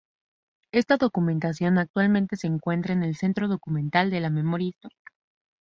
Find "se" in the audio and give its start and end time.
2.35-2.47